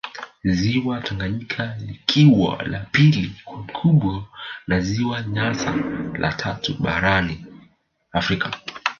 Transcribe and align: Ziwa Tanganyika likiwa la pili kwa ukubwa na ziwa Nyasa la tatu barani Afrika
Ziwa 0.43 1.01
Tanganyika 1.01 1.75
likiwa 1.85 2.63
la 2.63 2.79
pili 2.79 3.31
kwa 3.45 3.59
ukubwa 3.59 4.23
na 4.67 4.79
ziwa 4.79 5.21
Nyasa 5.21 5.75
la 6.19 6.33
tatu 6.33 6.77
barani 6.83 7.45
Afrika 8.11 8.51